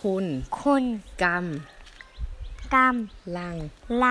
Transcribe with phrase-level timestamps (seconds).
[0.00, 0.26] คุณ
[0.60, 0.84] คุณ
[1.22, 1.44] กรรม
[2.74, 2.96] กรรม
[3.36, 3.56] ลัง
[4.02, 4.04] ล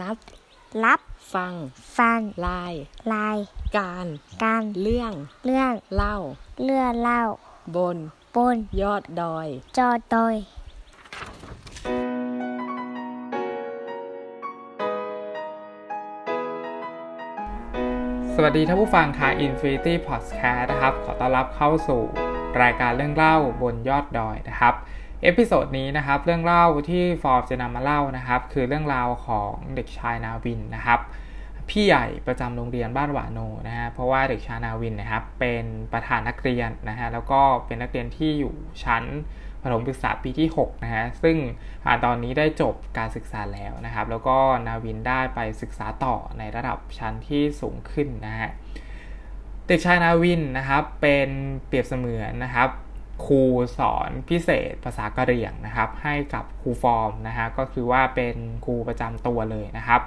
[0.00, 1.00] รับำรับ
[1.34, 1.52] ฟัง
[1.98, 2.72] ฟัง ลาย
[3.12, 3.38] ลาย
[3.76, 4.06] การ
[4.42, 5.12] การ เรื่อง
[5.44, 6.16] เรื่อง เล่า
[6.62, 7.22] เลื่อเล่า
[7.76, 7.96] บน
[8.36, 10.34] บน ยอดดอย จอดอย
[18.34, 22.02] สวัสดีท่านผู้ฟังค่ะ Infinity Podcast นะครับ ขอต้อนรับเข้าสู่
[22.62, 24.74] รายการเรื่องเล่าบนยอดดอยนะครับ
[25.22, 31.00] episode นี้นะครับเรื่องเล่าที่ฟอร์มจะนำมาเล่านะครับ คือเรื่องราวของเด็กชายนาวินนะครับ
[31.70, 33.38] พี่ใหญ่ประจำโรงเรียนบ้านหวานโน
[33.68, 39.04] นะฮะเพราะว่าเด็กชายนาวินนะครับเป็นประธานนักเรียนนะฮะแล้วก็เป็นนักเรียนที่อยู่ชั้น
[39.62, 41.36] ประถมศึกษาปีที่6นะฮะซึ่ง
[41.84, 48.50] ตอนนี้ได้จบการศึกษาแล้วนะครับ แล้วก็นาวินได้ไปศึกษาต่อในระดับชั้นที่สูงขึ้นนะฮะ
[49.66, 51.28] เด็กชายนาวินนะครับเป็น
[51.66, 52.70] เปรียบเสมือนนะครับ
[53.24, 53.42] ครู
[53.78, 60.00] สอนพิเศษภาษากะเหรี่ยงนะครับ ให้กับครูฟอร์มนะฮะก็คือว่าเป็นครูประจำตัวเลยนะครับ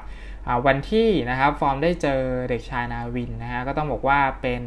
[0.65, 4.63] วันที่นะครับฟอร์มได้เจอเด็กชายนาวินนะฮะก็ต้องบอกว่าเป็น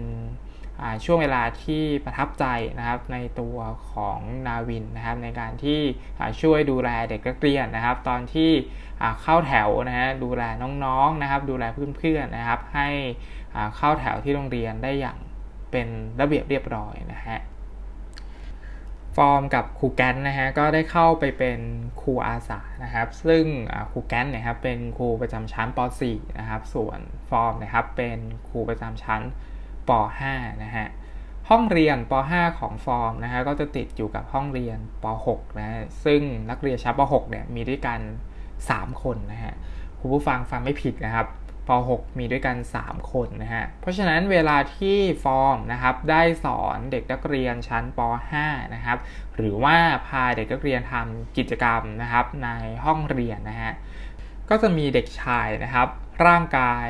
[1.04, 2.44] ช่วงเวลาที่ประทับใจ
[2.78, 3.56] นะครับในตัว
[3.92, 5.80] ของนาวินนะครับในการที่
[6.40, 8.50] ช่วยดูแลเด็กนักเรียนนะครับ ตอนที่
[9.22, 10.42] เข้าแถวนะฮะดูแล
[10.84, 11.64] น้องๆนะครับ ดูแล
[11.98, 12.88] เพื่อนๆนะครับ ให้
[13.76, 15.18] เข้าแถวที่โรงเรียนได้อย่าง
[15.70, 15.88] เป็น
[16.20, 17.38] ระเบียบเรียบร้อยนะฮะ
[19.16, 21.60] ฟอร์มกับครูแกนนะฮะก็ได้เข้าไปเป็น
[22.02, 23.44] ครูอาสานะครับซึ่ง
[23.92, 25.78] ครูแกนเนะครับเป็นครูประจำชั้นป
[26.10, 26.98] .4 นะครับส่วน
[27.30, 29.22] ฟอร์มนะครับเป็นครูประจำชั้น
[29.88, 30.86] ป .5 นะฮะ
[31.48, 36.20] ห้องเรียนป .5 ของฟอร์มนะฮะก็จะติดอยู่กับห้องเรียนป .6 นะฮะซึ่ง
[36.50, 38.00] นักเรียนชั้นป .6 เนี่ยมีด้วยกัน
[38.50, 39.54] 3 คนนะฮะ
[40.00, 41.26] คุณผู้ฟังฟังไม่ผิดนะครับ
[41.68, 48.00] ป .6 มีด้วยกัน 3 คนนะฮะ เพราะฉะนั้นเวลาที่ฟอร์มนะครับได้สอนเด็กนักเรียนชั้นป
[48.32, 48.98] .5 นะครับ
[49.36, 52.50] หรือว่าพาเด็กนักเรียนทำกิจกรรมนะครับใน
[52.84, 53.72] ห้องเรียนนะฮะ
[54.48, 55.88] ก็จะมีเด็กชายนะครับ
[56.26, 56.88] ร่างกาย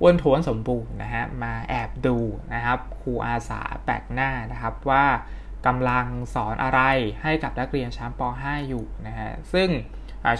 [0.00, 2.18] อ้วนท้วนสมบูรณ์นะฮะ มาแอบดู
[2.54, 5.04] นะครับครูอาสาแปลกหน้านะครับว่า
[5.66, 6.80] กำลังสอนอะไร
[7.22, 9.68] ให้กับนักเรียนชั้นป .5 อยู่นะฮะ ซึ่ง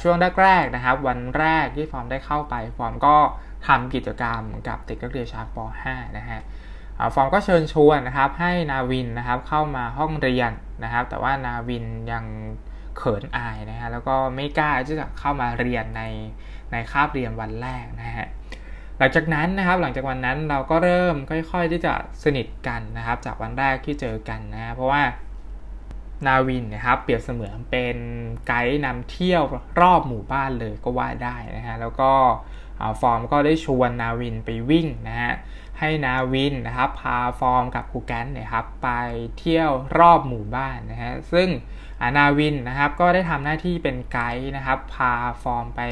[0.02, 3.16] ช่วงแรกๆนะครับ วันแรกที่ฟอร์มได้เข้าไป ฟอร์มก็
[3.66, 6.40] ทำกิจกรรมกับเด็กนักเรียนชั้นป .5 นะฮะ
[7.14, 10.50] ฟอร์มก็เชิญชวนนะครับให้นาวินนะครับเข้ามาห้องเรียน
[10.84, 12.24] นะครับ แต่ว่านาวินยัง
[12.96, 16.02] เขินอายนะฮะแล้วก็ไม่กล้าที่จะเข้ามาเรียนใน
[16.72, 18.26] ในคาบเรียนวันแรกนะฮะ
[18.98, 21.92] หลังจากนั้นนะครับหลังจากวันนั้นเราก็เริ่มค่อยๆที่จะ
[22.24, 25.02] สนิทกันนะครับ จากวันแรกที่เจอกันนะฮะเพราะว่า
[26.26, 27.96] นาวินนะครับเปรียบเสมือนเป็น
[28.46, 29.42] ไกด์นำเที่ยว
[29.80, 32.12] รอบหมู่บ้านเลยก็ว่าได้นะฮะแล้วก็
[33.00, 35.32] ฟอร์มก็ได้ชวนนาวินไปวิ่งนะฮะ
[35.78, 38.88] ให้นาวินนะครับพาฟอร์มกับครูแกนเนี่ยครับไป
[39.38, 41.48] เที่ยวรอบหมู่บ้านนะฮะซึ่ง
[42.16, 45.82] นาวินนะครับก็ได้ทำหน้าที่เป็นไกด์นะครับพาฟอร์มไป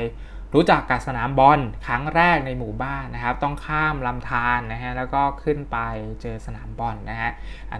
[0.56, 5.78] รู้จักกับสนามบอลครั้งแรกในหมู่บ้านนะครับ ต้องข้ามลำธารนะฮะแล้วก็ขึ้นไป
[6.22, 7.30] เจอสนามบอลนะฮะ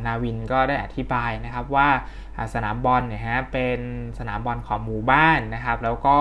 [0.07, 1.89] นาวินก็ได้อธิบายนะครับว่า
[2.55, 3.81] สนามบอลเนี่ยฮะเป็น
[4.19, 6.21] สนามบอลของหมู่บ้านนะครับ แล้วก็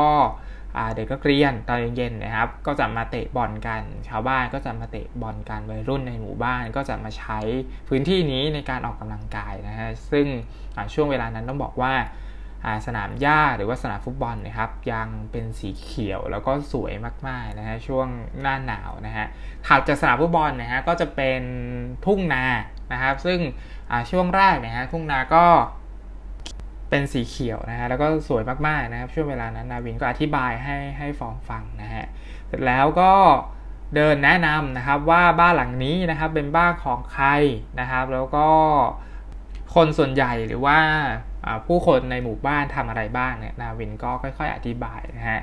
[0.96, 7.40] เด็กนักเรียนตอนเย็นๆนะครับ ก็จะมาเตะบอลกัน ชาวบ้านก็จะมาเตะบอลกันวัยรุ่นในหมู่บ้านก็จะมาใช้
[7.88, 10.26] พื้นที่นี้ในการออกกำลังกายนะฮะซึ่ง
[10.94, 11.94] ช่วงเวลานั้นต้องบอกว่า
[12.86, 16.94] สนามหญ้าหรือว่าสนามฟุตบอลนะครับ ยังเป็นสีเขียวแล้วก็สวย
[17.28, 18.08] มากๆนะฮะช่วง
[18.42, 19.26] หน้าหนาวนะฮะ
[19.68, 21.42] ถัดจากสนามฟุตบอลนะฮะก็จะเป็น
[22.06, 22.46] ทุ่งนา
[22.94, 23.40] นะครับ ซึ่ง
[24.12, 25.46] ช่วงแรกนะฮะทุ่งนาก็
[26.94, 32.06] เป็นสีเขียวนะฮะแล้วก็สวยมากๆนะครับช่วงเวลานั้นนาวินก็อธิบายให้ให้ฟองฟังนะฮะ
[32.48, 33.12] เสร็จแล้วก็
[33.96, 37.28] เดินแนะนำนะครับว่าบ้านหลังนี้นะครับเป็นบ้านของใคร
[37.80, 38.48] นะครับ แล้วก็
[39.76, 40.80] คนส่วนใหญ่หรือว่า
[41.68, 45.42] ผู้คนในหมู่บ้านทำอะไรบ้างเนี่ยนาวินก็ค่อย ๆ อธิบายนะฮะ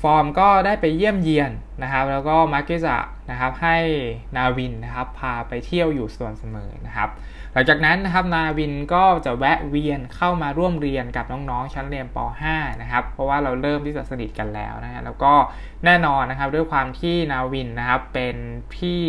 [0.00, 1.50] ฟอร์มก็ได้ไปเยี่ยมเยียน
[1.82, 2.96] นะครับ แล้วก็มักจะ
[3.30, 3.78] นะครับให้
[4.36, 7.10] นาวินนะครับพาไปเที่ยวอยู่ส่วนเสมอนะครับ
[7.52, 12.18] หลังจากนั้นนะครับนาวินก็จะแวะเวียนเข้ามาร่วมเรียนกับน้องๆชั้นเรียนป
[12.50, 15.34] .5 นะครับ เพราะว่าเราเริ่มที่จะสนิทกันแล้วนะฮะแล้วก็
[15.84, 18.36] แน่นอนนะครับด้วยความที่นาวินนะครับเป็น
[18.74, 19.02] พี่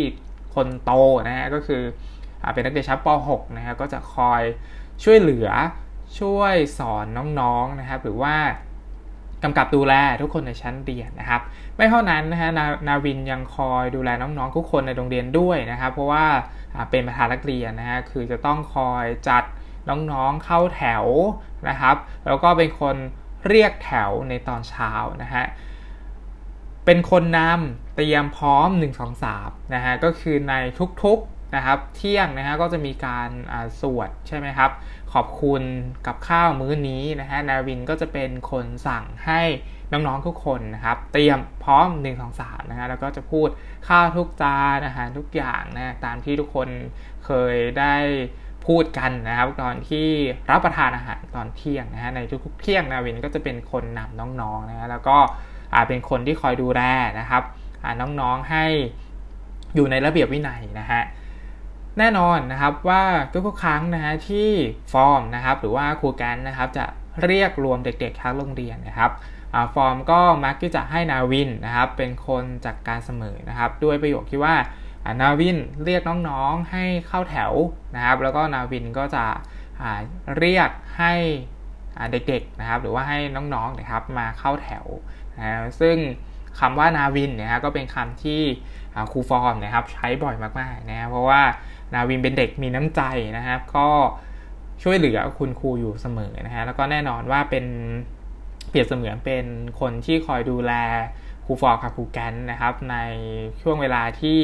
[0.54, 0.92] คนโต
[1.28, 1.82] นะฮะก็คือ
[2.42, 4.42] อเป็นนักเรียนชั้นป .6 นะฮะก็จะคอย
[5.04, 5.48] ช่วยเหลือ
[6.20, 7.06] ช่วยสอน
[7.40, 8.36] น้องๆนะครับ หรือว่า
[9.46, 11.40] กำกับดูแลทุกคนในชั้นเรียนนะครับ
[11.76, 16.24] ไม่เท่านั้นนะฮะนานาวินยังคอยดูแลน้องๆทุกคนในโรงเรียนด้วยนะครับ เพราะว่า
[16.74, 19.44] อ่าเป็นประธานนักเรียนนะฮะคือจะต้องคอยจัด
[19.88, 21.06] น้องๆเข้าแถว
[21.68, 21.96] นะครับ
[22.26, 22.96] แล้วก็เป็นคน
[23.48, 25.44] เรียกแถวในตอนเช้านะฮะ
[26.84, 30.54] เป็นคนนำเตรียมพร้อม 1 2 3นะฮะก็คือใน
[31.02, 33.28] ทุกๆนะครับ เที่ยงนะฮะก็จะมีการ
[33.80, 34.70] สวดใช่ไหมครับ
[35.16, 35.62] ขอบคุณ
[36.06, 39.42] กับข้าวมื้อนี้นะฮะนาวินก็จะเป็นคนสั่งให้
[39.92, 43.48] น้องๆทุกคนนะครับ เตรียมพร้อม1 2 3นะฮะแล้วก็จะพูด
[43.88, 46.68] ข้าวทุกจานอาหารทุกอย่างนะตามที่ทุกคน
[47.24, 47.94] เคยได้
[48.66, 50.08] พูดกันนะครับ ตอนที่
[50.50, 55.16] รับประทานอาหารตอนเที่ยงนะฮะในทุกๆเที่ยงนาวินก็จะเป็นคนนำน้องๆนะฮะแล้วก็
[55.88, 56.82] เป็นคนที่คอยดูแล
[57.20, 57.42] นะครับ
[58.00, 58.64] น้องๆให้
[59.74, 61.02] อยู่ในระเบียบวินัยนะฮะ
[61.98, 63.04] แน่นอนนะครับว่า
[63.46, 64.50] ทุกๆครั้งนะฮะที่
[64.92, 66.84] ฟอร์มนะครับหรือว่าครูแกนนะครับจะ
[67.24, 69.10] เรียกรวมเด็กๆทั้งโรงเรียนนะครับ
[69.74, 74.54] ฟอร์มก็มักที่จะให้นาวินนะครับเป็นคนจัดกการเสมอนะครับด้วยประโยคที่ว่า
[75.20, 77.52] นาวินเรียกน้องๆให้เข้าแถว
[77.96, 79.24] นะครับ แล้วก็นาวินก็จะ
[80.38, 81.14] เรียกให้
[82.10, 83.18] เด็กๆนะครับ หรือว่าให้
[83.54, 84.86] น้องๆนะครับมาเข้าแถว
[85.38, 85.50] นะ
[85.80, 85.96] ซึ่ง
[86.60, 88.42] คำว่านาวินเนี่ยก็เป็นคำที่
[89.12, 91.42] ครูฟอร์มนะครับใช้บ่อยมากๆนะเพราะว่า
[91.94, 93.02] นาวินเป็นเด็กมีน้ำใจ
[93.36, 93.88] นะครับ ก็
[94.82, 97.66] ช่วยเหลือคุณครูอยู่เสมอนะฮะแล้วก็แน่นอนว่าเป็น
[98.68, 99.46] เปรียบเสมือนเป็น
[99.80, 100.72] คนที่คอยดูแล
[101.44, 102.96] ครูฟอร์มกับครูแกนนะครับ ใน
[103.62, 104.38] ช่วงเวลาที่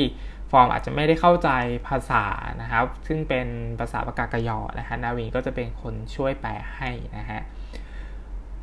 [0.50, 1.50] ฟอร์มอาจจะไม่ได้เข้าใจ
[1.88, 2.24] ภาษา
[2.62, 3.46] นะครับ ซึ่งเป็น
[3.78, 7.40] ภาษาปกาเกอะญอนะฮะนาวินก็จะเป็นคนช่วยแปลให้นะฮะ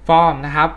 [0.07, 0.69] ฟอร์มนะครับ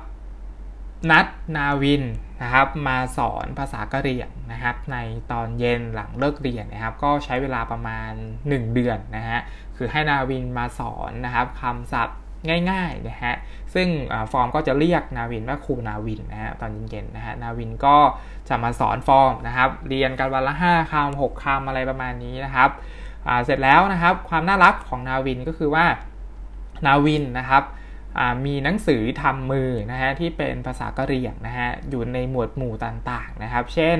[1.10, 1.26] นัด
[1.56, 2.04] นาวิน
[2.42, 4.96] นะครับมาสอนภาษากะเหรี่ยงนะครับ ใน
[5.32, 8.12] ตอนเย็นหลังเลิกเรียนนะครับ ก็ใช้เวลาประมาณ
[8.42, 9.40] 1 เดือนนะฮะ
[9.76, 12.18] คือให้นาวินมาสอนนะครับคำศัพท์
[12.70, 13.34] ง่ายๆนะฮะ
[13.74, 13.88] ซึ่ง
[14.32, 17.96] ฟอร์มก็จะเรียกนาวินว่าครูนาวินนะฮะตอนเย็นๆนะฮะนาวินก็
[18.48, 22.70] จะมาสอนฟอร์มนะครับ เรียนกันวันละ 5คำ6คำอะไรประมาณนี้นะครับ
[23.44, 25.84] เสร็จแล้วนะครับความน่ารักของนาวินก็คือว่า
[26.86, 27.62] นาวินนะครับ
[28.44, 33.98] มีหนังสือทำมือนะฮะที่เป็นภาษากะเหรี่ยงนะฮะอยู่ในหมวดหมู่ต่างๆนะครับ เช่น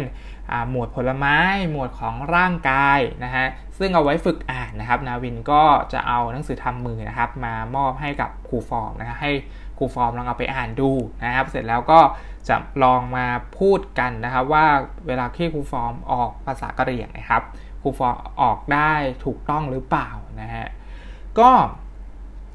[0.71, 1.37] หมวดผลไม้
[1.71, 3.47] หมวดของร่างกายนะฮะ
[3.79, 5.63] ซึ่งเอาไว้ฝึกอ่านนะครับ นาวินก็
[5.93, 9.33] จะเอาหนังสือทำมือนะครับ มามอบให้กับครูฟอร์มนะฮะให้
[9.79, 10.91] ครูฟอร์มลองเอาไปอ่านดู
[11.25, 12.01] นะครับ เสร็จแล้วก็
[12.49, 13.27] จะลองมา
[13.59, 14.67] พูดกันนะครับว่า
[15.07, 17.43] เวลาที่ครูฟอร์มออกภาษากะเหรี่ยงนะครับ
[17.83, 18.93] ครูฟอร์มออกได้
[19.25, 20.11] ถูกต้องหรือเปล่า
[20.41, 20.67] นะฮะ
[21.39, 21.51] ก็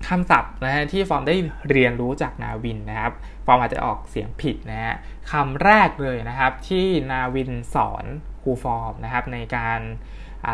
[0.07, 1.35] คำศัพท์นะฮะที่ฟอร์มได้
[1.69, 3.13] เรียนรู้จากนาวินนะครับ
[3.45, 4.95] ฟอร์มอาจจะออกเสียงผิดนะฮะ
[5.31, 8.05] คำแรกเลยนะครับที่นาวินสอน
[8.43, 9.79] ครูฟอร์มนะครับในการ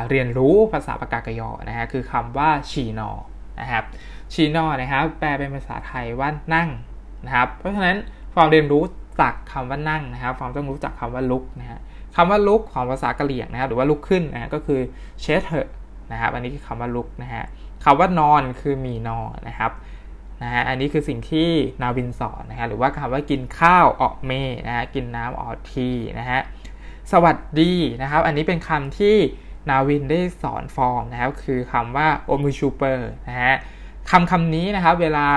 [0.09, 3.11] เรียนรู้ภาษาปกาเกอะญอนะฮะคือคำว่าชีนอ
[3.61, 3.83] นะครับ
[4.33, 6.69] ชีนอนะครับแปลเป็นภาษาไทยว่านั่ง
[7.25, 7.97] นะครับ เพราะฉะนั้น
[8.33, 8.83] ฟอร์มเรียนรู้
[9.21, 11.79] จากคำว่านั่งนะครับฟอร์มต้องรู้จักคำว่าลุกนะฮะ
[12.15, 14.79] คำว่าลุกของภาษากะเหรี่ยงนะครับหรือว่าลุกขึ้นนะก็คือ
[15.21, 15.53] เชสเถ
[16.11, 17.43] นะครับอันนี้คือคำว่าลุกนะฮะ
[17.83, 19.71] คำว่านอนคือมีนอนนะครับ
[20.43, 21.49] นะฮะอันนี้คือสิ่งที่
[21.81, 24.31] นาวินสอนนะฮะหรือว่าคำว่ากินข้าวออเม
[24.67, 25.89] นะฮะกินน้ำออที
[26.19, 26.39] นะฮะ
[27.11, 29.15] สวัสดีนะครับ อันนี้เป็นคำที่
[29.69, 33.53] นาวินได้สอนฟอร์มนะครับ คือคำว่าโอมือชูเปอนะฮะ
[34.11, 35.27] คำคำนี้นะครับเวลา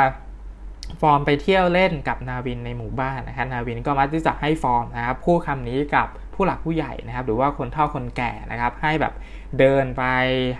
[1.00, 9.14] ฟอร์มไปเที่ยวเล่นกับนาวินในหมู่บ้านนะครับนาวินก็มักที่จะให้ฟอร์มนะครับพูดคำนี้กับผู้หลักผู้ใหญ่นะครับ หรือว่าคนเฒ่าคนแก่นะครับ ให้แบบ
[9.58, 10.02] เดินไป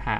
[0.06, 0.18] หา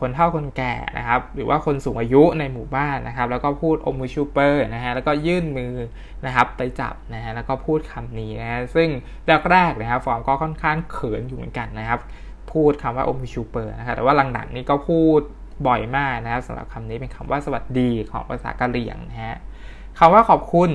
[0.00, 5.74] คนเฒ่าคนแก่นะครับ หรือว่าคนสูงอายุในหมู่บ้านนะครับ แล้วก็พูดอมมือชูเปอร์นะฮะแล้วก็ยื่นมือ
[6.26, 8.88] นะครับไปจับนะฮะแล้วก็พูดคำนี้นะฮะซึ่ง
[9.50, 12.00] แรกๆนะครับฟอร์มก็ค่อนข้างเขินอยู่เหมือนกันนะครับ
[12.52, 15.20] พูดคำว่าอมมือชูเปอร์นะครับแต่ว่าหลังๆนี้ก็พูด
[15.66, 19.36] บ่อยมากนะครับสำหรับคำนี้เป็นคำว่าสวัสดีของภาษากะเหรี่ยงนะฮะ
[19.98, 20.70] คำว่าขอบคุณ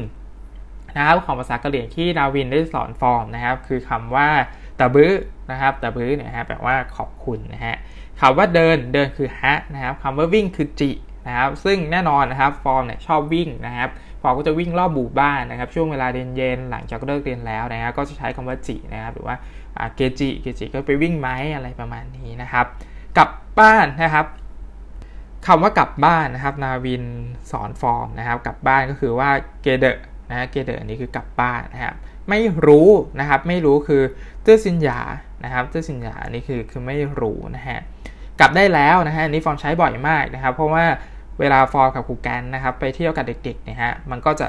[0.97, 4.27] นะครับของภาษากะเหรี่ยงที่นาวินได้สอนฟอร์มนะครับ คือคำว่า
[4.79, 5.13] ตะบื้อ
[5.51, 7.75] นะครับตะบื้อเนี่ยฮะแปลว่าขอบคุณนะฮะ
[8.21, 10.91] คำว่าเดินเดินคือฮะนะครับคำว่าวิ่งคือจิ
[11.27, 13.89] นะครับซึ่งแน่นอนนะครับฟอร์มเนี่ยชอบวิ่งนะครับ
[14.21, 19.35] ฟอร์มก็จะวิ่งรอบหมู่บ้านนะครับช่วงเวลาเย็นๆหลังจากเลิกเรียนแล้วนะครับก็จะใช้คำว่าจินะครับหรือว่า
[19.95, 22.65] เกจิเกจิก็ไปวิ่งไหมอะไรประมาณนี้นะครับ
[23.17, 24.25] กลับบ้านนะครับ
[25.47, 27.03] คำว่ากลับบ้านนะครับนาวิน
[27.51, 29.29] สอนฟอร์มนะครับกลับบ้านก็คือว่า
[29.61, 29.97] เกเดะ
[30.29, 31.95] นะเกเดอันนี้คือกลับบ้านนะครับ
[32.29, 34.01] ไม่รู้นะครับไม่รู้คือ
[34.43, 34.99] เจ้าสินยา
[35.43, 37.79] นะครับเจ้าสินยาอันนี้คือคือไม่รู้นะฮะ
[38.39, 40.85] กลับได้แล้วนะฮะอันนี้ฟอร์มใช้บ่อยมากนะครับ เพราะว่า
[41.39, 44.47] เวลาฟอร์มกับครูแกนนะครับไปเที่ยวกับเด็กๆเนี่ยฮะมันก็จะ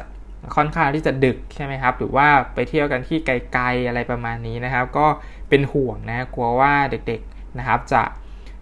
[0.56, 5.06] ค่อนข้างที่จะดึกใช่ไหมครับ หรือว่าไปเที่ยวกันที่ไกลๆอะไรประมาณนี้นะครับ ก็
[5.48, 8.02] เป็นห่วงนะกลัวว่าเด็กๆนะครับจะ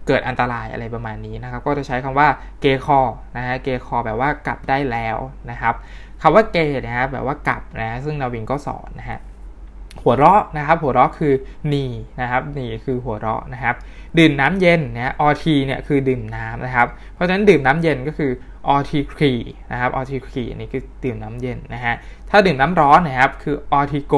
[0.07, 2.27] เกิดอันตรายอะไรประมาณนี้นะครับ ก็จะใช้คำว่า
[2.61, 2.99] เกคอ
[3.37, 5.17] นะฮะเกคอแบบว่ากลับได้แล้ว
[5.51, 5.75] นะครับ
[6.21, 9.19] คำว่าเกนะครับแบบว่ากลับนะซึ่งนาวินก็สอนนะฮะ
[10.03, 11.33] หัวเราะนะครับ หัวเราะคือ
[11.69, 11.85] หนี
[12.21, 13.75] นะครับหนีคือหัวเราะนะครับ
[14.17, 18.31] ดื่มน้ำเย็นนะออทีเนี่ยคือดื่มน้ำนะครับ เพราะฉะนั้นดื่มน้ำเย็นก็คือ
[18.67, 19.33] ออทีครี
[19.71, 21.95] นะครับออทีครีนี่คือดื่มน้ำเย็นนะฮะ
[22.29, 24.15] ถ้าดื่มน้ำร้อนนะครับคือออทีโก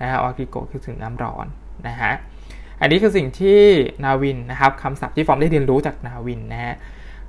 [0.00, 1.46] นะฮะออทีโกคือดื่มน้ำร้อน
[1.88, 2.12] นะฮะ
[2.80, 3.60] อันนี้คือสิ่งที่
[4.04, 6.74] นาวินนะครับคำศัพท์ที่ฟอร์มได้เรียนรู้จากนาวินนะฮะ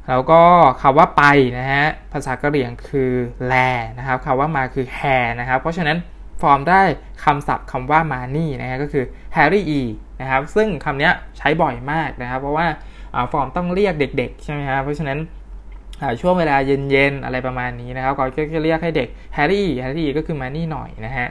[0.10, 0.42] แล้วก็
[0.82, 1.24] คำว่าไป
[1.60, 3.12] นะฮะภาษากะเหรี่ยงคือ
[3.48, 3.54] แล
[3.98, 5.00] นะครับคำว่ามาคือแฮ
[5.40, 5.98] นะครับ เพราะฉะนั้น
[6.42, 6.82] ฟอร์มได้
[7.24, 9.82] คำศัพท์คำว่ามานี่นะฮะก็คือแฮร์รี่อี
[10.22, 12.68] นะครับ ซึ่งคำนี้ใช้บ่อยมากนะครับ เพราะว่า
[13.32, 15.20] ฟอร์มต้องเรียกเด็ก ๆ ใช่ไหมครับเพราะฉะนั้น
[16.22, 18.24] ช่วงเวลาเย็นๆอะไรประมาณนี้นะครับก็
[18.54, 21.28] จะเรียกให้เด็กแฮร์รี่แฮร์รี่ก็คือมานี่หน่อยนะฮะ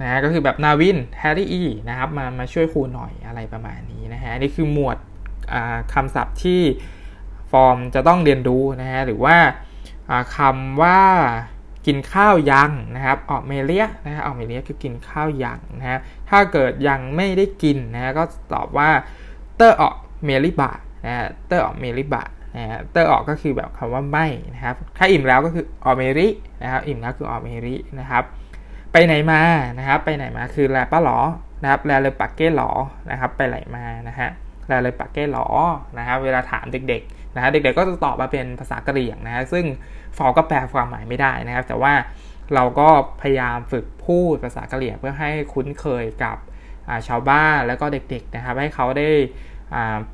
[0.00, 4.96] นะก็คือแบบนาวินแฮร์รี่อีนะครับมามาช่วยครูหน่อยอะไรประมาณนี้นะฮะนี่คือหมวด
[5.92, 6.60] คำศัพท์ที่
[7.50, 9.36] ฟอร์มจะต้องเรียนรู้นะฮะหรือว่า
[10.36, 11.00] คำว่า
[11.86, 15.98] กินข้าวยังนะครับออเมเลียนะฮะออเมเลียคือกินข้าวยังนะฮะ
[16.30, 18.90] ถ้าเกิดยังไม่ได้กินนะฮะก็ตอบว่า
[19.56, 19.94] เตอร์ออก
[20.24, 20.70] เมลิบะ
[21.04, 22.24] นะฮะเตอร์ออกเมลิบะ
[22.56, 26.28] นะฮะเตอร์ออกก็คือแบบคำว่าไม่นะครับถ้าอิ่มแล้วก็คือออเมริ
[26.62, 28.24] นะครับอิ่มแล้วคือออเมรินะครับ
[28.92, 29.40] ไปไหนมา
[29.78, 31.18] นะครับไปไหนมาคือแลป้าหลอ
[31.62, 32.70] นะครับแลเลยปักเก้หลอ
[33.10, 34.28] นะครับไปไหนมานะฮะ
[34.68, 35.46] แลเลยปักเก้หลอ
[35.98, 39.64] นะครับเวลาถามเด็กๆ นะฮะเด็กๆก็จะตอบมาเป็นภาษากะเหรี่ยงนะฮะซึ่ง
[40.16, 41.92] ฟอก็แปลความหมายไม่ได้นะครับ แต่ว่า
[42.54, 42.88] เราก็
[43.20, 46.36] พยายามฝึกพูดภาษากะเหรี่ยงเพื่อให้คุ้นเคยกับ
[47.08, 49.08] ชาวบ้านแล้วก็เด็กๆนะครับ ให้เขาได้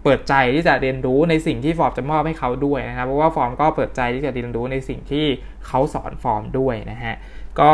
[0.03, 5.27] เปิดใจที่จะเรียนรู้ในสิ่งที่ฟอร์มจะมอบให้เขาด้วยนะครับเพราะว่าฟอร์มก็เปิดใจที่จะเรียนรู้ในสิ่งที่
[5.67, 7.15] เขาสอนฟอร์มด้วยนะฮะ
[7.61, 7.71] ก็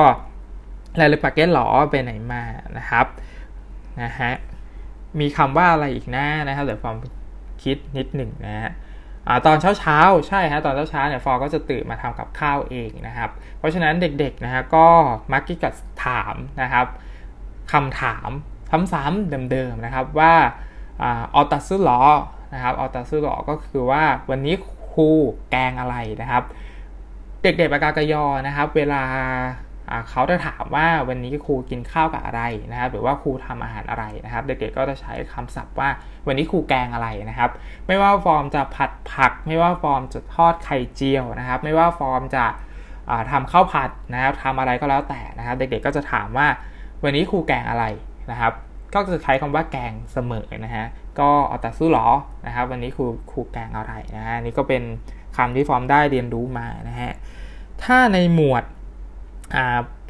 [1.01, 2.43] รายละเอียปากเก็ตหลอไปไหนมา
[2.79, 3.07] นะครับ
[4.03, 4.33] นะฮะ
[5.21, 6.97] มีคำว่าอะไรอีกนะนะครับเดี๋ยวฟอร์ม
[7.63, 8.71] คิดนิดหนึ่งนะฮะ
[9.47, 9.99] ตอนเช้าเช้า
[10.29, 14.89] ใช่ฮะตอนเช้าเช้าเนี่ยฟอร์ก็จะตื่นมาทำกับข้าวเองนะครับ เพราะฉะนั้นเด็กๆนะฮะก็
[15.33, 15.71] มักจะ
[16.05, 16.87] ถามนะครับ
[17.73, 18.31] คำถาม
[18.93, 20.35] ซ้ำๆเดิมๆนะครับว่า
[21.05, 22.01] ออตัสลอ
[22.55, 24.55] นะครับออตัสลอก็คือว่าวันนี้
[24.93, 25.09] ครู
[25.51, 26.43] แกงอะไรนะครับ
[27.43, 29.03] เด็กๆปากากยอนะครับ เวลา
[30.11, 35.89] เขาจะถามว่าวันนี้ครูกินข้าวกับอะไรนะครับ หรือว่าครูทำอาหารอะไรนะครับ เด็กๆก็จะใช้คำศัพท์ว่า
[36.27, 37.51] วันนี้ครูแกงอะไรนะครับ
[37.87, 42.45] ไม่ว่าฟอร์มจะผัดผัก ไม่ว่าฟอร์มจะทอดไข่เจียวนะครับ ไม่ว่าฟอร์มจะ
[43.31, 46.47] ทำข้าวผัดนะครับทำอะไรก็แล้วแต่นะครับ เด็กๆก็จะถามว่า
[47.03, 47.85] วันนี้ครูแกงอะไร
[48.31, 48.53] นะครับ
[48.95, 50.87] ก็จะใช้คำว่าแกงเสมอนะฮะ
[51.21, 52.09] ก็เอาแต่สู้หรอ
[52.47, 54.83] นะครับ วันนี้ครูครูแกงอะไรนะฮะนี่ก็เป็น
[55.37, 57.13] คำที่ฟอร์มได้เรียนรู้มานะฮะ
[57.83, 58.65] ถ้าในหมวด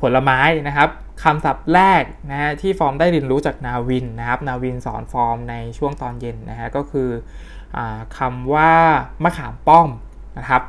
[0.01, 0.89] ผลไม้นะครับ
[1.23, 7.09] คำศัพท์แรกนะฮะที่ฟอร์มได้เรียนรู้จากนาวินนะครับ นาวินสอนฟอร์มในช่วงตอนเย็นนะฮะก็คือ
[7.77, 7.79] อ
[8.19, 8.73] คำว่า
[9.25, 9.89] มะขามป้อม
[10.39, 10.63] นะครับ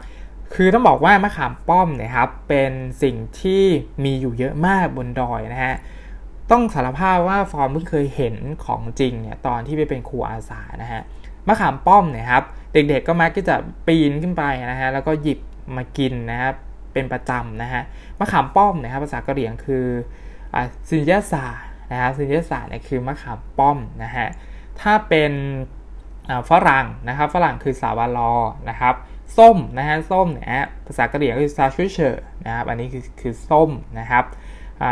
[0.54, 2.72] คือต้องบอกว่ามะขามป้อมเนี่ยครับเป็น
[3.04, 3.64] สิ่งที่
[4.04, 5.76] มีอยู่เยอะมากบนดอยนะฮะ
[6.52, 8.36] ต้องสารภาพว่าฟอร์มเพิ่งเคยเห็น
[8.66, 11.02] ของจริงเนี่ยตอนที่ไปเป็นครูอาสานะฮะ
[11.48, 13.56] มะขามป้อมเนี่ยครับเด็กๆก็มักจะ
[13.88, 15.40] ปีนขึ้นไปนะฮะแล้วก็หยิบ
[15.76, 16.56] มากินนะครับ
[16.94, 17.82] เป็นประจำนะฮะ
[18.20, 19.86] มะขามป้อมนะครับภาษากะเหรี่ยงคือ
[20.90, 21.46] ซินเยสา
[21.92, 24.28] นะครับซินเยสาเนี่ยคือมะขามป้อมนะฮะ
[24.82, 25.34] ถ้าเป็น
[26.50, 28.34] ฝรั่งนะครับฝรั่งคือสาวาลอ
[28.70, 28.96] นะครับ
[29.38, 33.70] ส้มนะฮะส้มเนี่ยภาษากะเหรี่ยงคือซาชูเชอร์นะครับอันนี้คือคือส้ม
[34.00, 34.26] นะครับ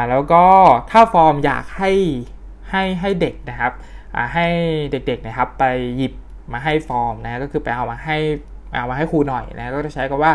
[0.10, 0.44] แล้วก็
[0.92, 1.92] ถ้าฟอร์มอยากให้
[2.70, 3.74] ให้ให้เด็กนะครับ
[4.34, 4.48] ให้
[4.92, 5.64] เด็กๆนะครับไป
[5.98, 6.14] หยิบ
[6.54, 8.18] มาให้ฟอร์มนะก็คือไปเอามาให้
[8.74, 10.34] เอามาให้ครูหน่อยนะก็จะใช้คำว่า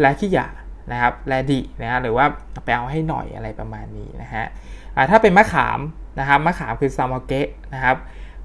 [0.00, 0.48] แลขี้ยา
[0.92, 2.26] นะครับแลดีนะฮะหรือว่า
[2.64, 4.44] ไปเอาให้หน่อยอะไรประมาณนี้นะฮะ
[5.10, 5.80] ถ้าเป็นมะขาม
[6.20, 7.96] นะครับมะขามคือซามเกะนะครับ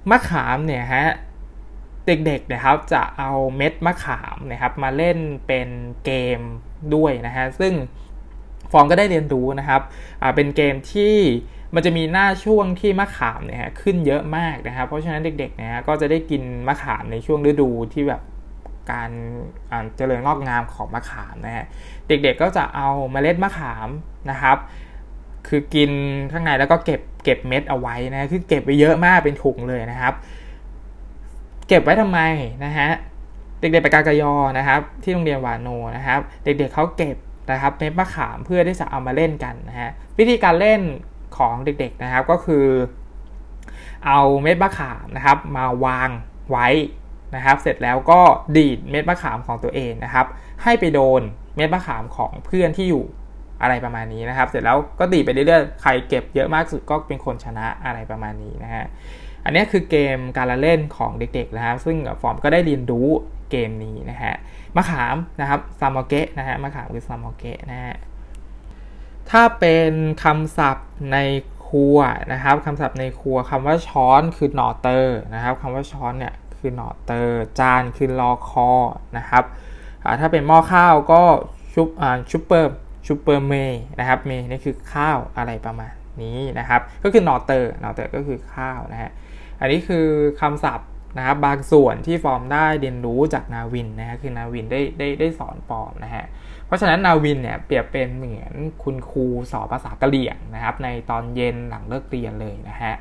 [0.09, 1.05] มะขามเนี่ยฮะ
[2.07, 5.17] เด็กๆนะครับจะเอาเม็ดมะขามนะครับมาเล่น
[5.47, 5.69] เป็น
[6.05, 6.39] เกม
[6.95, 7.73] ด้วยนะฮะซึ่ง
[8.71, 9.81] ฟองก็ได้เรียนรู้นะครับ
[10.35, 11.15] เป็นเกมที่
[11.75, 18.21] มันจะมีหน้าช่วงที่มะขามเนี่ยขึ้นเยอะมากนะครับ เพราะฉะนั้นเด็กๆนะก็จะได้กินมะขามในช่วงฤดูที่แบบ
[18.91, 19.09] การ
[19.97, 21.65] เจริญงอกงามของมะขามนะฮะ
[22.07, 23.89] เด็กๆก็จะเอาเมล็ดมะขาม
[24.29, 24.57] นะครับ
[25.47, 25.91] คือกิน
[26.31, 30.13] ข้างในแล้วก็เก็บเก็บเม็ดเอาไว้นะคือเก็บไปเยอะมากเป็นถุงเลยนะครับ
[31.67, 32.19] เก็บไว้ทำไม
[32.65, 32.89] นะฮะ
[33.59, 37.17] เด็กๆไปกากยอนะครับ ที่โรงเรียนวานโนนะครับ เด็กๆเขาเก็บ
[37.51, 40.81] นะครับเม็ดมะขามเพื่อที่จะเอามาเล่นกันนะฮะวิธีการเล่น
[41.37, 42.65] ของเด็กๆนะครับก็คือ
[44.05, 46.09] เอาเม็ดมะขามนะครับ มาวาง
[46.51, 46.67] ไว้
[47.35, 48.21] นะครับ เสร็จแล้วก็
[48.57, 50.25] ดีดเม็ดมะขามของตัวเองนะครับ
[50.63, 51.21] ให้ไปโดน
[51.55, 53.03] เม็ดมะขามของเพื่อนที่อยู่
[53.61, 58.85] อะไรประมาณนี้นะครับ เสร็จแล้วก็ดีไปเรื่อยๆ ใครเก็บเยอะมากสุดก็เป็นคนชนะอะไรประมาณนี้นะฮะ
[59.45, 63.07] อันนี้คือเกมการละเล่นของเด็กๆนะครับ ซึ่งฟอร์มก็ได้เรียนรู้
[63.51, 64.33] เกมนี้นะฮะ
[64.75, 67.95] มะขามนะครับซามอเกะนะฮะ มะขามคือซามอเกะนะฮะ
[69.29, 69.91] ถ้าเป็น
[70.23, 71.17] คำศัพท์ใน
[71.67, 71.97] ครัว
[72.33, 78.69] นะครับคำศัพท์ในครัวคำว่าช้อนคือหนอเตอร์นะครับคำว่าช้อนเนี่ย คือหนอเตอร์จานคือลอคอ
[79.17, 79.43] นะครับ
[80.19, 81.21] ถ้าเป็นหม้อข้าวก็
[81.73, 81.87] ชุบ
[82.31, 89.11] ชุบเปอร์ชุบเปอร์เมย์นะครับเมย์นี่คือข้าวอะไรประมาณนี้นะครับ ก็คือหนอเตอร์หนอเตอร์ก็คือข้าวนะฮะ
[89.59, 90.07] อันนี้คือ
[90.41, 96.25] คำศัพท์นะครับบางส่วนที่ฟอร์มได้เรียนรู้จากนาวินนะฮะคือนาวินได้ได้ได้สอนฟอร์มนะฮะ
[96.73, 98.53] เพราะฉะนั้นนาวินเนี่ยเปรียบเป็นเหมือน
[98.83, 102.95] คุณครูสอนภาษากะเหรี่ยงนะครับ ในตอนเย็นหลังเลิกเรียนเลยนะฮะ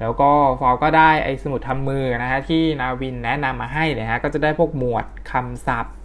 [0.00, 0.30] แล้วก็
[0.60, 5.96] ฟอร์มก็ได้ไอ้สมุดทำมือนะฮะที่นาวินแนะนำมาให้นะฮะก็จะได้พวกหมวดคำศัพท์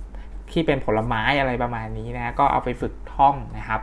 [0.51, 3.81] ที่เป็นผลไม้อะไรประมาณนี้นะก็เอาไปฝึกท่องนะครับ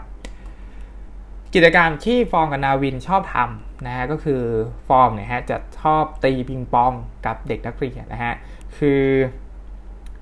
[1.54, 4.42] กิจกรรมที่ฟอร์มกับนาวินชอบทำนะฮะก็คือ
[4.88, 6.92] ฟอร์มเนี่ยฮะจะชอบตีปิงปอง
[7.26, 8.34] กับเด็กนักเรียนนะฮะ
[8.78, 9.02] คือ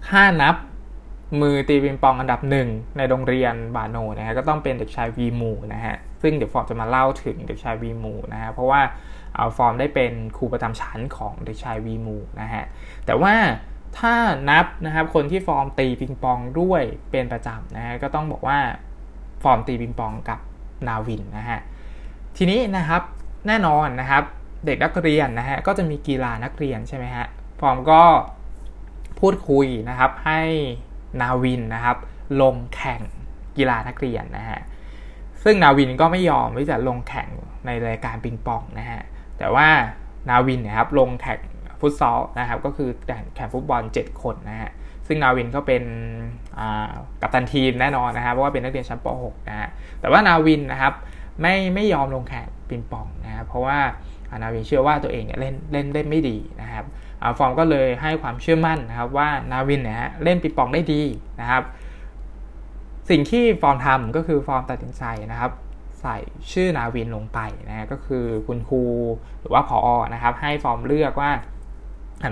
[0.09, 0.55] ถ้านับ
[1.41, 8.81] มือตีปิงปองอันดับหนึ่งในโรงเรียนบาโนนะฮะก็ต้องเป็นเด็กชายวีมูนะฮะซึ่งเดี๋ยวฟอร์มจะมาเล่าถึงเด็กชายวีมูนะฮะเพราะว่า
[9.35, 12.65] เอาฟอร์มได้เป็นครูประจำชั้นของเด็กชายวีมูนะฮะ
[13.07, 13.35] แต่ว่า
[13.99, 14.15] ถ้า
[14.51, 18.59] นับนะครับคนที่ฟอร์มตีปิงปองด้วยเป็นประจำนะฮะก็ต้องบอกว่า
[19.43, 20.41] ฟอร์มตีปิงปองกับ
[20.89, 21.59] นาวินนะฮะ
[22.37, 23.03] ทีนี้นะครับ
[23.47, 24.23] แน่นอนนะครับ
[24.67, 27.27] เด็กนักเรียนนะฮะก็จะมีกีฬานักเรียนใช่ไหมฮะ
[27.61, 28.03] ฟอร์มก็
[29.21, 30.43] พูดคุยนะครับให้
[31.21, 31.97] นาวินนะครับ
[32.43, 33.03] ลงแข่ง
[33.57, 34.61] กีฬานักเรียนนะฮะ
[35.45, 37.29] ซึ่งนาวินก็ไม่ยอมที่จะลงแข่ง
[37.67, 39.01] ในรายการปิงปองนะฮะ
[39.39, 39.69] แต่ว่า
[40.29, 41.41] นาวินนะครับลงแข่ง
[41.81, 42.91] ฟุตซอลนะครับก็คือ
[43.37, 44.71] แข่งฟุตบอล 7 คนนะฮะ
[45.07, 45.83] ซึ่งนาวินก็เป็น
[47.23, 49.69] กัปตันทีมแน่นอนนะครับเพราะว่าเป็นนักเรียนชั้นป .6 นะฮะ
[50.01, 50.95] แต่ว่านาวินนะครับ
[51.41, 53.79] ไม่ไม่ยอมลงแข่งปิงปองนะครับเพราะว่า
[54.43, 56.85] นาวินเชื่อว่าตัวเองเนี่ยเล่นเล่นเล่นไม่ดีนะครับ
[57.39, 61.03] ฟอร์มก็เลยให้ความเชื่อมั่นนะครับว่านาวินเนี่ยเล่นปิงปองได้ดี
[61.41, 61.63] นะครับ
[63.11, 65.53] สิ่งที่ฟอร์มทำก็คือฟอร์มตัดสินใจนะครับ
[66.03, 66.17] ใส่
[66.53, 68.83] ชื่อนาวินลงไปนะก็คือคุณครู
[69.41, 71.31] หรือว่าผอ.นะครับ ให้ฟอร์มเลือกว่า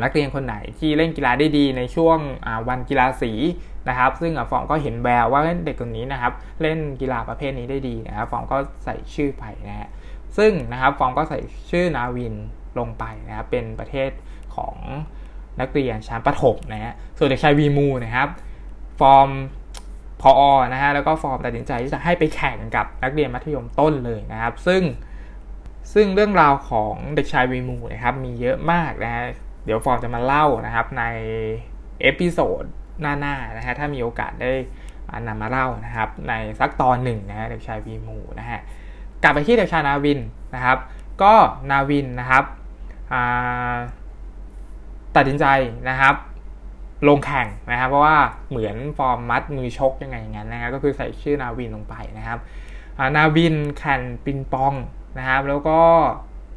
[0.03, 2.19] นักเรียนคนไหนที่เล่นกีฬาได้ดีในช่วง
[2.69, 3.33] วันกีฬาสี
[3.89, 9.89] นะครับ ซึ่งฟอร์มก็เห็นแววว่าเด็กคนนี้นะครับ เล่นกีฬาประเภทนี้ได้ดีนะครับฟอร์มก็ใส่ชื่อไปนะฮะ
[10.39, 12.35] ซึ่งนะครับฟอร์มก็ใส่ชื่อนาวิน
[12.79, 14.11] ลงไปนะครับเป็นประเภท
[14.55, 14.77] ของ
[15.61, 18.29] นักเรียนชั้นประถมนะฮะส่วนเด็กชายวีมูนะครับ
[19.01, 19.29] ฟอร์ม
[20.23, 20.41] ขอผอ.
[20.73, 24.83] นะฮะแล้วก็ฟอร์มตัดสินใจที่จะให้ไปแข่งกับนักเรียนมัธยมต้นเลยนะครับ ซึ่ง
[25.95, 29.25] ซึ่งเรื่องราวของเด็กชายวีมูนะครับมีเยอะมากนะฮะ
[29.65, 31.05] เดี๋ยวฟอร์มจะมาเล่านะครับใน
[32.01, 32.65] episode
[33.01, 34.53] หน้าๆนะฮะถ้ามีโอกาสได้
[35.27, 38.61] นำมาเล่านะครับ ในสักตอนหนึ่งนะฮะเด็กชายวีมูนะฮะ
[39.23, 40.21] กลับไปที่เด็กชายนาวิน
[40.55, 40.79] นะครับ
[41.23, 41.35] ก็
[41.71, 42.45] นาวินนะครับ
[45.17, 45.47] ตัดสินใจ
[45.89, 46.15] นะครับ
[47.09, 48.17] ลงแข่งนะครับ เพราะว่า
[48.51, 52.39] เหมือนฟอร์มมัดมือชกยังไงอย่างนั้นนะครับก็คือใส่ชื่อนาวินลงไปนะครับ
[53.17, 54.75] นาวินแข่งปิงปอง
[55.19, 55.81] นะครับ แล้วก็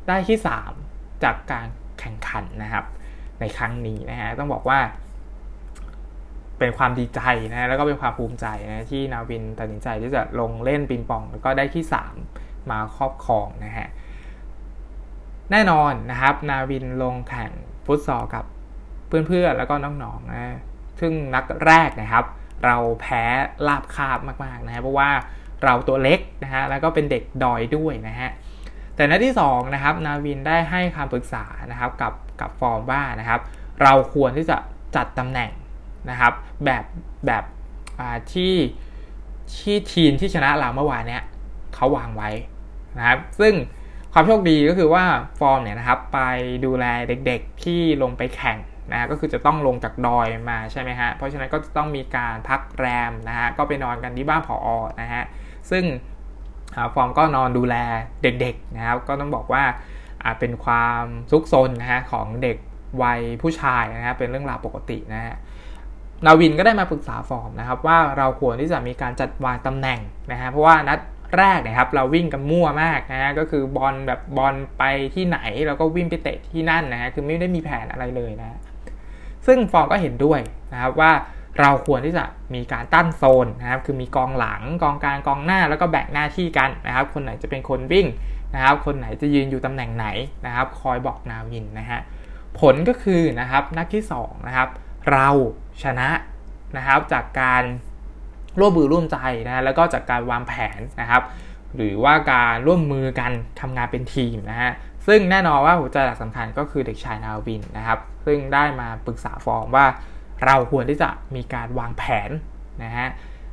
[0.07, 0.37] ได้ที่
[0.79, 1.67] 3 จากการ
[1.99, 2.85] แข่งขันนะครับ
[3.39, 4.79] ในครั้งนี้นะฮะต้องบอกว่า
[6.59, 11.83] เป็นความดีใจนะแล้วก็เป็นความภูมิใจนะที่นาวินตัดสินใจที่จะลงเล่นปิงปอง แล้วก็ได้ที่
[12.25, 13.87] 3 มาครอบครองนะฮะ
[15.51, 17.51] แน่นอนนะครับ นาวินลงแข่ง
[17.87, 18.45] ฟุตซอลกับ
[19.07, 20.57] เพื่อนๆแล้วก็น้องๆนะ
[20.99, 22.25] ซึ่งนักแรกนะครับ
[22.65, 23.23] เราแพ้
[23.67, 25.09] ราบคาบมากๆนะฮะเพราะว่า
[25.63, 28.29] เราตัวเล็กนะฮะแล้วก็เป็นเด็กดอยด้วยนะฮะ
[28.95, 33.39] แต่นัดที่2นะครับนาวินได้ให้คำปรึกษานะครับกับกับฟอร์มว่านะครับ
[33.81, 34.57] เราควรที่จะ
[34.95, 35.51] จัดตำแหน่ง
[36.09, 36.33] นะครับ
[36.65, 36.83] แบบ
[37.27, 37.43] แบบ
[38.33, 38.53] ที่
[39.55, 41.23] ที่ทีมที่ชนะเราเมื่อวานเนี้ย
[41.75, 42.29] เขาวางไว้
[42.97, 43.53] นะครับ ซึ่ง
[44.17, 45.05] ความโชคดีก็คือว่า
[45.39, 46.19] ฟอร์มเนี่ยนะครับไป
[46.65, 48.57] ดูแลเด็กๆที่ลงไปแข่ง
[48.91, 55.23] นะก็คือจะต้องลงจากดอยมาใช่ไหมฮะเพราะฉะนั้นก็จะต้องมีการพักแรมนะฮะก็ไปนอนกันที่บ้านผอ.นะฮะ
[55.71, 55.83] ซึ่ง
[56.93, 57.75] ฟอร์มก็นอนดูแล
[58.23, 59.63] เด็กๆนะครับก็ต้องบอกว่า
[60.39, 62.57] เป็นความซุกซนนะฮะของเด็ก
[63.03, 65.35] วัยผู้ชายนะฮะเป็นเรื่องราวปกตินะฮะ
[66.25, 69.99] นาวินก็ได้มาปรึกษาฟอร์มนะครับว่าเราควรที่จะมีการจัดวางตำแหน่ง
[70.31, 70.99] นะฮะเพราะว่านัด
[71.37, 74.83] แรกนะครับเราวิ่งกันมั่วมากนะฮะก็คือบอลแบบบอลไป
[75.15, 78.57] ที่ไหนเราก็วิ่งไปเตะที่นั่นนะฮะคือไม่ได้มีแผนอะไรเลยนะ
[79.45, 80.39] ซึ่งฟอร์มก็เห็นด้วย
[80.73, 81.11] นะครับว่า
[81.59, 88.07] เราควรที่จะมีการตั้นโซนนะครับ คือมีกองหลังกองกลางกองหน้าแล้วก็แบ่งหน้าที่กันนะครับ คนไหนจะเป็นคนวิ่ง
[88.55, 90.07] นะครับ คนไหนจะยืนอยู่ตำแหน่งไหน
[90.45, 91.99] นะครับ คอยบอกนาวินนะฮะ
[92.59, 94.69] ผลก็คือนะครับนัดที่2นะครับ
[95.11, 95.29] เรา
[95.83, 96.09] ชนะ
[96.77, 97.63] นะครับจากการ
[98.59, 99.17] ร่วมมือร่วมใจ
[99.47, 101.23] นะแล้วก็จากการวางแผนนะครับ
[101.75, 104.71] หรือว่าการร่วมมือกันทำงานเป็นทีมนะฮะ
[105.07, 109.85] ซึ่งแน่นอนว่าหัวใจหลักสำคัญก็คือเด็กชายนาวินนะครับ ซึ่งได้มาปรึกษาฟอร์มว่า
[110.45, 112.29] เราควรที่จะมีการวางแผน
[112.83, 113.07] นะฮะ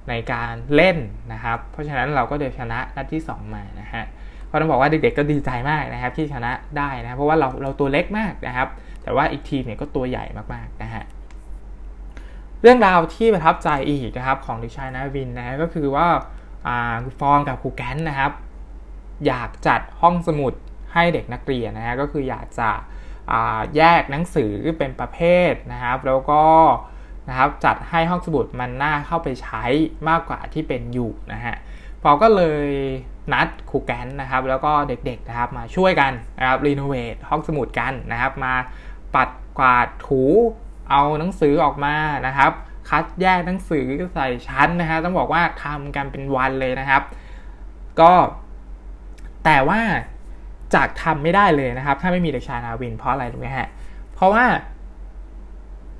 [0.09, 0.97] ในการเล่น
[1.33, 4.05] นะครับ เพราะฉะนั้นเราก็ได้ชนะนัดที่ 2 มานะฮะ
[4.51, 8.69] ก็ต้องบอกว่าเด็กๆก็ดีใจมากนะครับที่ชนะได้นะเพราะว่าเราเราตัวเล็กมากนะครับ
[9.03, 11.05] แต่ว่าอีกทีมเนี่ยก็ตัวใหญ่มากๆนะฮะ
[12.65, 16.07] เรื่องราวที่ประทับใจอีกนะครับของเด็กชายนาวินนะก็คือว่า
[17.21, 18.33] ฟองกับครูแกนนะครับ
[19.27, 20.53] อยากจัดห้องสมุด
[20.93, 22.71] ให้เด็กนักเรียนนะฮะก็คืออยากจะ
[23.77, 25.19] แยกหนังสือเป็นประเภ
[25.51, 26.43] ทนะครับ แล้วก็
[27.29, 29.65] นะครับจัดให้ห้องสมุดมันน่าเข้าไปใช้
[30.09, 31.57] มากกว่าที่เป็นอยู่นะฮะ
[32.03, 32.69] พองก็เลย
[33.33, 38.55] นัดครูแกนนะครับ แล้วก็เด็กๆนะครับมาช่วยกันนะครับรีโนเวทห้องสมุดกันนะครับ มา
[39.15, 40.23] ปัดกวาดถู
[40.91, 41.95] เอาหนังสือออกมา
[42.27, 42.53] นะครับ
[42.89, 47.03] คัดแยกหนังสือใส่ชั้นนะฮะต้องบอกว่าทำกันเป็นวันเลยนะครับ
[48.01, 48.13] ก็
[49.45, 49.81] แต่ว่า
[50.75, 53.69] จากทำไม่ได้เลยนะครับ ถ้าไม่มีเด็กชายนาวินเพราะอะไรรู้ไหมฮะ
[54.15, 54.45] เพราะว่า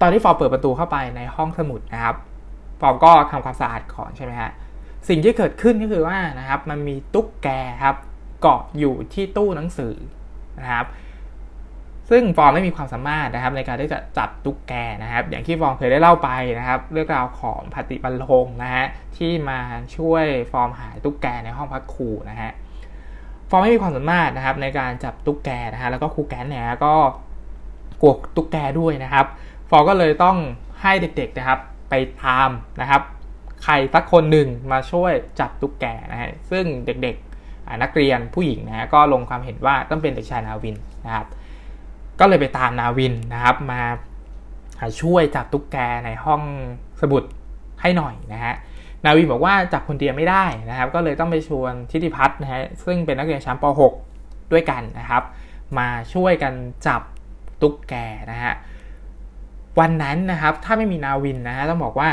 [0.01, 2.17] ตอนที่ฟอร์เปิดประตูเข้าไปในห้องสมุดนะครับ
[2.81, 4.51] ฟอร์ก็ทำความสะอาดก่อนใช่ไหมฮะ
[5.09, 7.49] สิ่งที่เกิดขึ้นก็คือว่านะครับ มันมีตุ๊กแก
[7.83, 7.97] ครับ
[8.41, 9.95] เกาะอยู่ที่ตู้หนังสือ
[10.61, 10.87] นะครับ
[12.11, 18.85] ซึ่งฟอร์มไม่มีความสามารถนะครับในการที่จะจับตุ๊กแกนะครับ อย่างที่ฟอร์มเคยได้เล่าไปนะครับ เรื่องราวของพัติบัลลงนะฮะ
[19.17, 19.61] ที่มา
[19.97, 22.51] ช่วยฟอร์มหาตุ๊กแกในห้องพักครูนะฮะ
[23.51, 26.95] ฟอร์มไม่มีความสามารถนะครับในการจับตุ๊กแกนะฮะแล้วก็ครูแกนเนี่ยก็
[28.01, 29.27] กลัวตุ๊กแกด้วยนะครับ
[29.71, 30.37] ฟอร์ก็เลยต้อง
[30.83, 33.03] ให้เด็กๆนะครับไปตามนะครับ
[33.65, 41.27] ใครสักคนหนึ่งมาช่วยจับตุ๊กแกนะฮะซึ่งเด็กๆนักเรียนผู้หญิงนะก็ลงความเห็นว่าต้องเป็นเด็กชายนาวินนะครับ
[42.21, 43.83] ก็เลยไปตามนาวินนะครับมา
[45.01, 46.43] ช่วยจับตุ๊กแกในห้อง
[47.01, 47.23] สมุด
[47.81, 48.55] ให้หน่อยนะฮะ
[49.05, 53.65] นาวินบอกว่าจับคนเดียวไม่ได้นะครับ ก็เลยต้องไปชวนทิติพัฒน์นะฮะซึ่งเป็นนักเรียนชั้นป
[54.11, 55.23] .6 ด้วยกันนะครับ
[55.79, 56.53] มาช่วยกัน
[56.87, 57.03] จับ
[57.63, 57.95] ตุ๊กแก
[58.33, 58.53] นะฮะ
[59.81, 62.09] วันนั้นนะครับถ้าไม่มีนาวินนะฮะต้องบอกว่า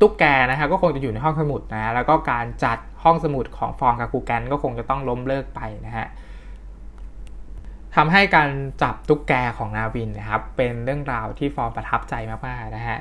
[0.00, 6.06] ตุ๊กแกนะฮะก็คงจะอยู่ในห้องสมุดนะแล้วก็การจัดห้องสมุดของฟองกับครูแกนก็คงจะต้องล้มเลิกไปนะฮะ
[7.96, 8.50] ทำให้การ
[8.82, 12.14] จับตุ๊กแกของนาวินนะครับเป็นเรื่องราวที่ฟอร์มประทับใจ
[12.46, 12.98] มากๆนะฮะ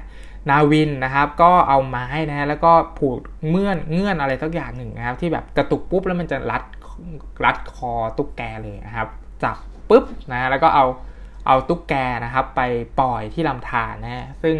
[0.50, 3.18] นาวินนะครับก็เอาไม้นะฮะแล้วก็ผูก
[3.50, 6.64] เงื่อนเงื่อนอะไรสักอย่างหนึ่งนะครับ ที่แบบกระตุกปุ๊บแล้วมันจะรัด
[7.46, 9.08] รัดคอตุ๊กแกเลยนะครับ
[9.44, 9.58] จับ
[9.90, 10.86] ปุ๊บนะแล้วก็เอา
[11.48, 12.62] เอาตุ๊กแกนะครับ ไป
[13.00, 14.58] ปล่อยที่ลำธารนะฮะซึ่ง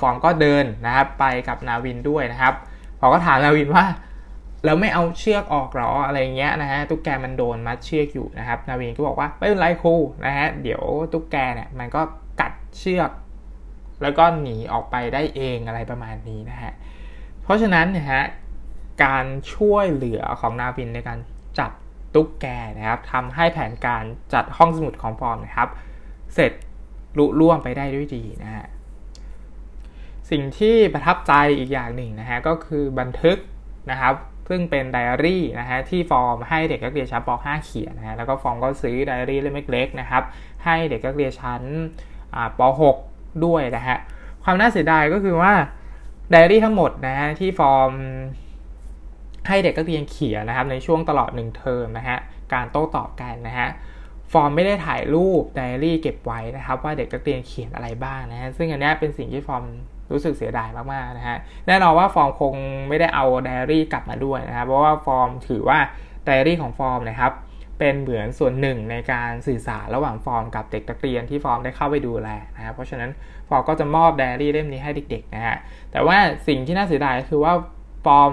[0.00, 2.54] ฟอร์มก็เดินนะครับไปกับนาวินด้วยนะครับ
[2.98, 3.84] ฟอร์ก็ถามนาวินว่า
[4.64, 9.94] แล้วไม่เอาเชือกออกหรออะไรเงี้ยนะฮะตุ๊กแกมันโดนมัดเชือกอยู่นะครับ นาวินก็บอกว่าไม่เป็นไรครู
[10.26, 12.02] นะฮะเดี๋ยวตุ๊กแกเนี่ยมันก็
[12.40, 13.10] กัดเชือก
[14.02, 16.72] แล้วก็หนีออกไปได้เองอะไรประมาณนี้นะฮะ
[17.42, 18.24] เพราะฉะนั้นนี่ยฮะ
[19.04, 21.18] การช่วยเหลือของนาวินในการ
[21.58, 21.72] จับ
[22.14, 22.46] ตุ๊กแก
[22.78, 25.68] นะครับทำให้แผนการจัดห้องสมุดของฟอร์มนะครับ
[26.34, 26.52] เสร็จ
[27.18, 28.66] ลุล่วงไปได้ด้วยดีนะฮะ
[30.30, 33.38] สิ่งที่ประทับใจอีกอย่างหนึ่งนะฮะก็คือบันทึก
[33.90, 34.14] นะครับ
[34.52, 40.22] ซึ่งเป็นไดอารี่นะฮะที่ฟอร์มให้เด็กนักเรียนชั้นป .5 เขียนนะฮะแล้วก็ฟอร์มก็ซื้อไดอารี่เล่มเล็กๆนะครับ
[40.64, 41.62] ให้เด็กนักเรียนชั้น
[42.58, 42.60] ป
[43.00, 43.96] .6 ด้วยนะฮะ
[44.44, 45.52] ความน่าเสียดายก็คือว่า
[46.30, 47.90] ไดอารี่ทั้งหมดนะฮะที่ฟอร์ม
[49.48, 52.18] ให้เด็กนักเรียนเขียนนะครับในช่วงตลอดหนึ่งเทอมนะฮะ
[52.52, 53.68] การโต้ตอบกันนะฮะ
[54.32, 59.64] ฟอร์มไม่ได้ถ่ายรูปไดอารี่เก็บไว้นะครับว่าเด็กนักเรียนเขียนอะไรบ้างนะฮะซึ่งอันนี้เป็นสิ่งที่ฟอร์ม
[60.12, 62.54] รู้สึกเสียดายมากๆนะฮะแน่นอนว่าฟอร์มคง
[62.88, 65.78] ไม่ได้เอาไดอารี่กลับมาด้วยนะครับเพราะว่าฟอร์มถือว่า
[66.24, 67.32] ไดอารี่ของฟอร์มนะครับ
[67.78, 73.10] เป็นเหมือนส่วนหนึ่งในการสื่อสารระหว่างฟอร์มกับเด็กนักเรียนที่ฟอร์มได้เข้าไปดูแลนะครับเพราะฉะนั้น
[73.48, 75.56] ฟอร์มก็จะมอบไดอารี่เล่มนี้ให้เด็กๆนะฮะ
[75.92, 76.18] แต่ว่า
[76.48, 77.52] สิ่งที่น่าเสียดายก็คือว่า
[78.04, 78.32] ฟอร์ม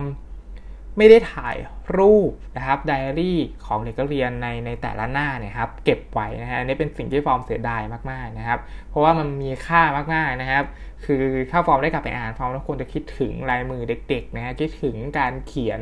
[0.98, 1.56] ไม่ได้ถ่าย
[1.97, 9.82] รูปนะครับไดอารี่ของเด็กนักเรียนในในแต่ละหน้าเนี่ยครับเก็บไว้นะฮะอันนี้เป็นสิ่งที่ฟอร์มเสียดายมากๆนะครับ เพราะว่ามันมีค่า
[10.13, 10.63] มากๆนะครับ
[11.06, 15.82] คือถ้าฟอร์มได้กลับไปอ่านฟอร์มควรจะคิดถึงลายมือเด็กๆนะฮะคิดถึงการเขียน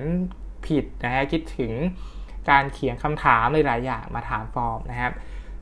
[0.68, 1.74] ผิดนะฮะคิดถึง
[2.50, 5.14] การเขียนคำถามหลายๆอย่างมาถามฟอร์มนะครับ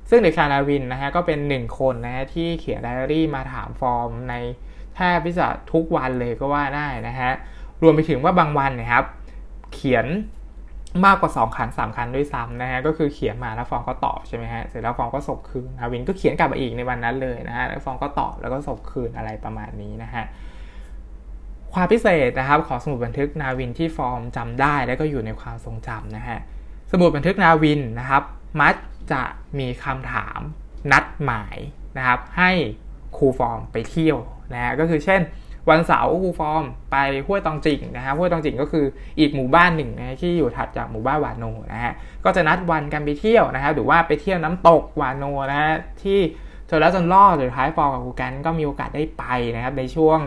[0.09, 4.35] ซึ่งเด็กชายนาวินนะฮะก็เป็นหนึ่งคนนะฮะที่เขียนไดอารี่มาถามฟอร์มใน
[4.95, 7.31] แทบจะทุกวันเลยก็ว่าได้นะฮะ
[7.83, 9.03] รวมไปถึงว่าบางวันนะครับ
[9.73, 10.07] เขียน
[11.05, 20.23] มากกว่า 2คัน3คันด้วยซ้ำนะฮะก็คือเขียนมาแล้วฟองก็ตอบใช่ไหมฮะเสร็จแล้วฟองก็ส่งคืนนาวินก็เขียนกลับมาอีกในวันนั้นเลยนะฮะแล้วฟองก็ตอบแล้วก็ส่งคืนอะไรประมาณนี้นะฮะ
[21.73, 26.39] ความพิเศษนะครับของสมุดบันทึกนาวินที่ฟอร์มจำได้และก็อยู่ในความทรงจำนะฮะ
[26.91, 28.23] สมุดบันทึกนาวินนะครับ
[28.61, 28.75] มัก
[29.11, 29.23] จะ
[29.59, 30.39] มีคำถาม
[30.91, 31.57] นัดหมาย
[31.97, 32.51] นะครับ ให้
[33.17, 34.17] ครูฟอร์มไปเที่ยว
[34.53, 35.21] นะฮะก็คือเช่น
[35.69, 38.85] วันเสาร์ครูฟอร์มไปห้วยตองจิงนะฮะห้วยตองจิงก็คือ
[39.19, 41.93] อีกหมู่บ้านหนึ่งนะที่อยู่ถัดจากหมู่บ้านวานโนนะฮะ
[42.25, 45.73] ก็จะนัดวันกันไปเที่ยวนะครับหรือว่าไปเที่ยวน้ำตกวานโนนะฮะ
[46.03, 46.19] ที่
[46.67, 49.23] เจนแล้วจนรอดสุดท้ายฟอร์กับครูแกนก็มีโอกาสได้ไป
[49.55, 50.19] นะครับในช่วง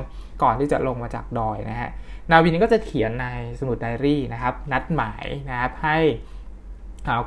[0.43, 1.91] ก่อนที่จะลงมาจากดอยนะฮะ
[2.31, 3.27] นาวินก็จะเขียนใน
[3.61, 5.99] สมุดไดอารี่นะครับ นัดหมายนะครับให้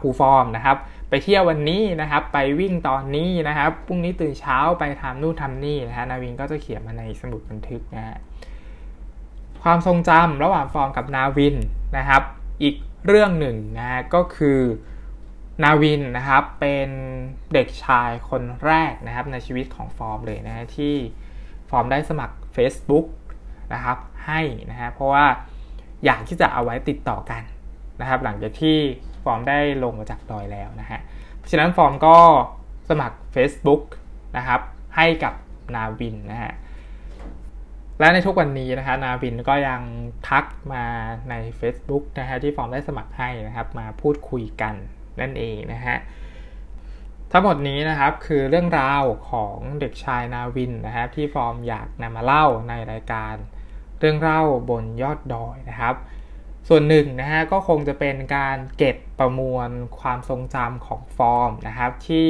[0.01, 0.77] ครูฟอร์มนะครับ
[1.09, 8.17] ไปเที่ยววันนี้นะครับ ไปวิ่งตอนนี้นะครับพรุ่งนี้ตื่นเช้าไปทำนู่นทำนี่นะฮะนาวินก็จะเขียนมาในสมุดบันทึกนะฮะ
[9.63, 11.55] ความทรงจำระหว่างฟอร์มกับนาวิน
[11.97, 12.23] นะครับ
[12.61, 12.75] อีก
[13.07, 14.59] เรื่องหนึ่งนะฮะก็คือ
[15.63, 16.89] นาวินนะครับเป็น
[17.53, 20.95] เด็กชายคนแรกนะครับในชีวิตของฟอร์มเลยนะที่
[21.69, 23.05] ฟอร์มได้สมัคร Facebook
[23.73, 25.25] นะครับให้นะฮะเพราะว่า
[26.05, 27.43] อยากที่จะเอาไว้ติดต่อกัน
[28.01, 28.77] นะครับ หลังจากที่
[29.23, 30.99] ฟอร์มได้ลงมาจากดอยแล้วนะฮะ
[31.37, 32.17] เพราะฉะนั้นฟอร์มก็
[32.89, 33.83] สมัคร Facebook
[34.37, 34.61] นะครับ
[34.95, 35.33] ให้กับ
[35.75, 36.53] นาวินนะฮะ
[37.99, 39.81] และในทุกวันนี้นะฮะนาวินก็ยัง
[40.29, 40.85] ทักมา
[41.29, 44.75] ใน Facebook นะฮะที่ฟอร์มได้สมัครให้นะครับ มาพูดคุยกัน
[45.21, 45.97] นั่นเองนะฮะ
[47.31, 53.35] ทั้งหมดนี้นะครับคือเรื่องราวของเด็กชายนาวินนะครับที่ฟอร์มอยากนำมาเล่าในรายการ
[53.99, 55.95] เรื่องเล่าบนยอดดอยนะครับ
[56.71, 62.27] ส่วนหนึ่งนะฮะก็คงจะเป็นการเก็บประมวลความทรงจำของฟอร์มนะครับที่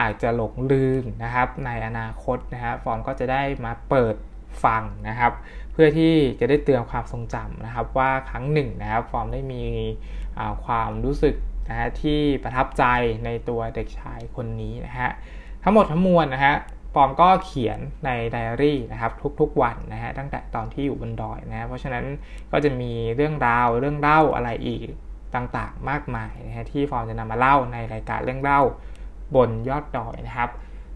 [0.00, 4.16] อาจจะหลงลืมนะครับในอนาคตนะฮะฟอร์มก็จะได้มาเปิด
[4.64, 5.32] ฟังนะครับ
[5.72, 9.64] เพื่อที่จะได้เตือนความทรงจำนะครับ ว่าครั้งหนึ่งนะครับฟอร์มได้มี
[10.64, 11.34] ความรู้สึก
[11.68, 12.84] นะฮะที่ประทับใจ
[13.24, 15.10] ในตัวเด็กชายคนนี้นะฮะ
[15.62, 16.54] ทั้งหมดทั้งมวลนะฮะ
[16.94, 22.04] ฟอร์มก็เขียนในไดอารี่นะครับทุกๆวันนะฮะตั้งแต่ตอนที่อยู่บนดอยนะเพราะฉะนั้น
[22.52, 24.88] ก็จะมีเรื่องราวเรื่องเล่าอะไรอีก
[25.34, 28.60] ต่างๆมากมายนะฮะที่ฟอร์มจะนำมาเล่าในรายการเรื่องเล่า
[29.36, 30.50] บนยอดดอยนะครับ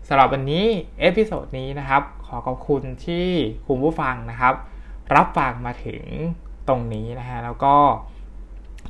[0.08, 0.64] สำหรับวันนี้
[1.00, 3.28] episode นี้นะครับ ขอขอบคุณที่
[3.66, 4.54] คุณผู้ฟังนะครับ
[5.16, 6.04] รับฟังมาถึง
[6.68, 7.76] ตรงนี้นะฮะแล้วก็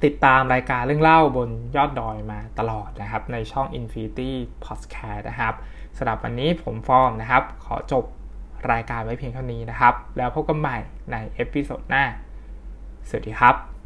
[0.04, 4.30] ติดตามรายการเรื่องเล่าบนยอดดอยมาตลอดนะครับ ในช่อง Infinity
[4.64, 5.54] Podcast นะครับ
[5.98, 8.04] สำหรับวันนี้ผมฟอร์มนะครับ ขอจบ
[8.72, 10.76] รายการไว้เพียงเท่านี้นะครับ แล้วพบกันใหม่
[11.12, 12.04] ใน episode หน้า
[13.08, 13.77] สวัสดีครับ